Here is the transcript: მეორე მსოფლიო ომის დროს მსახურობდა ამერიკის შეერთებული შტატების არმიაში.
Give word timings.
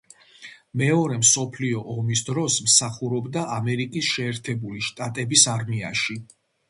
მეორე 0.81 1.17
მსოფლიო 1.23 1.83
ომის 1.95 2.23
დროს 2.29 2.55
მსახურობდა 2.69 3.43
ამერიკის 3.59 4.09
შეერთებული 4.17 4.83
შტატების 4.89 5.45
არმიაში. 5.55 6.19